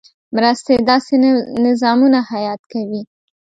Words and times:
مرستې 0.35 0.73
داسې 0.89 1.13
نظامونه 1.65 2.19
حیات 2.31 2.61
کوي. 2.71 3.01